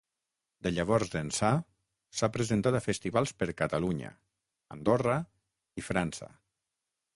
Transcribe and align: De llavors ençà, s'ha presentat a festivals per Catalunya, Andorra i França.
De 0.67 0.69
llavors 0.77 1.11
ençà, 1.19 1.49
s'ha 2.21 2.29
presentat 2.39 2.79
a 2.79 2.81
festivals 2.87 3.35
per 3.43 3.49
Catalunya, 3.61 4.11
Andorra 4.79 5.21
i 5.83 5.89
França. 5.93 6.35